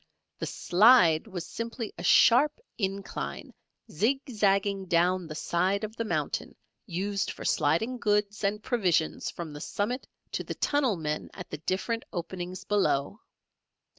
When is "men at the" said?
10.97-11.59